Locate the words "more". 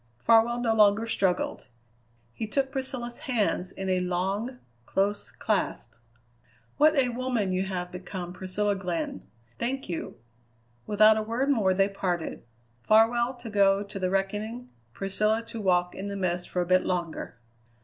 11.51-11.75